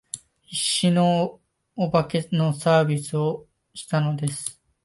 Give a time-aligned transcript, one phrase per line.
[0.47, 1.39] 必死の
[1.75, 4.59] お道化のサービスをしたのです